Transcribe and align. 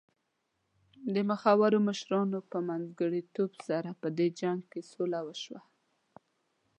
د 1.13 1.15
مخورو 1.29 1.77
مشرانو 1.87 2.39
په 2.51 2.57
منځګړیتوب 2.67 3.51
سره 3.67 3.89
په 4.01 4.07
دې 4.17 4.27
جنګ 4.39 4.59
کې 4.71 4.81
سوله 4.91 5.19
وشوه. 5.27 5.61